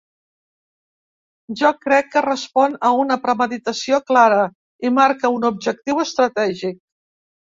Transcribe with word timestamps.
Jo 1.59 1.69
crec 1.83 2.07
que 2.15 2.23
respon 2.25 2.77
a 2.89 2.91
una 3.03 3.17
premeditació 3.27 3.99
clara 4.09 4.39
i 4.89 4.93
marca 4.97 5.31
un 5.37 5.45
objectiu 5.51 6.03
estratègic. 6.05 6.83